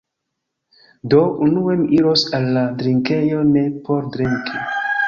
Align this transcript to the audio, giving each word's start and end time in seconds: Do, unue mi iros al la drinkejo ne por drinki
Do, 1.13 1.19
unue 1.49 1.77
mi 1.83 1.87
iros 1.99 2.25
al 2.39 2.51
la 2.57 2.65
drinkejo 2.81 3.47
ne 3.55 3.67
por 3.87 4.15
drinki 4.19 4.69